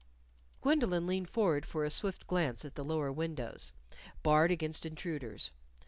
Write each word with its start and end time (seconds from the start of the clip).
Gwendolyn 0.63 1.05
leaned 1.05 1.29
forward 1.29 1.63
for 1.63 1.85
a 1.85 1.91
swift 1.91 2.25
glance 2.25 2.65
at 2.65 2.73
the 2.73 2.83
lower 2.83 3.11
windows, 3.11 3.71
barred 4.23 4.49
against 4.49 4.83
intruders. 4.83 5.51